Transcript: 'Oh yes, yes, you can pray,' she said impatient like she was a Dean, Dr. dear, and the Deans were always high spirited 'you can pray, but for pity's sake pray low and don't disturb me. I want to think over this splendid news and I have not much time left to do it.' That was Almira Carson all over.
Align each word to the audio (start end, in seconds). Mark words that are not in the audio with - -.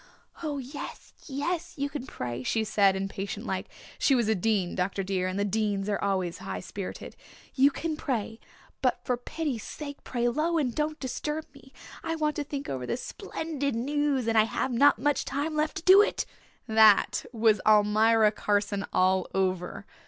'Oh 0.41 0.57
yes, 0.57 1.13
yes, 1.27 1.75
you 1.77 1.87
can 1.87 2.07
pray,' 2.07 2.41
she 2.41 2.63
said 2.63 2.95
impatient 2.95 3.45
like 3.45 3.67
she 3.99 4.15
was 4.15 4.27
a 4.27 4.33
Dean, 4.33 4.73
Dr. 4.73 5.03
dear, 5.03 5.27
and 5.27 5.37
the 5.37 5.45
Deans 5.45 5.87
were 5.87 6.03
always 6.03 6.39
high 6.39 6.59
spirited 6.59 7.15
'you 7.53 7.69
can 7.69 7.95
pray, 7.95 8.39
but 8.81 8.99
for 9.05 9.15
pity's 9.15 9.61
sake 9.61 10.03
pray 10.03 10.27
low 10.27 10.57
and 10.57 10.73
don't 10.73 10.99
disturb 10.99 11.45
me. 11.53 11.71
I 12.03 12.15
want 12.15 12.35
to 12.37 12.43
think 12.43 12.67
over 12.67 12.87
this 12.87 13.03
splendid 13.03 13.75
news 13.75 14.27
and 14.27 14.39
I 14.39 14.45
have 14.45 14.71
not 14.71 14.97
much 14.97 15.23
time 15.23 15.55
left 15.55 15.77
to 15.77 15.83
do 15.83 16.01
it.' 16.01 16.25
That 16.67 17.23
was 17.31 17.61
Almira 17.63 18.31
Carson 18.31 18.87
all 18.91 19.27
over. 19.35 19.85